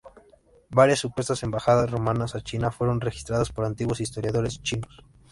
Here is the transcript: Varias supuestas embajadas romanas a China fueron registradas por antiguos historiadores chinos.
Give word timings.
Varias 0.71 0.97
supuestas 0.97 1.43
embajadas 1.43 1.91
romanas 1.91 2.33
a 2.33 2.41
China 2.41 2.71
fueron 2.71 3.01
registradas 3.01 3.51
por 3.51 3.65
antiguos 3.65 4.01
historiadores 4.01 4.59
chinos. 4.63 5.05